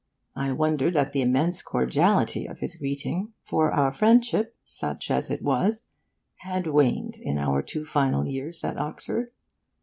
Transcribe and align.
I 0.35 0.51
wondered 0.51 0.97
at 0.97 1.11
the 1.11 1.21
immense 1.21 1.61
cordiality 1.61 2.47
of 2.47 2.57
his 2.57 2.75
greeting; 2.75 3.33
for 3.43 3.71
our 3.71 3.91
friendship, 3.91 4.55
such 4.65 5.11
as 5.11 5.29
it 5.29 5.43
was, 5.43 5.89
had 6.37 6.65
waned 6.65 7.17
in 7.19 7.37
our 7.37 7.61
two 7.61 7.85
final 7.85 8.25
years 8.25 8.63
at 8.63 8.79
Oxford. 8.79 9.29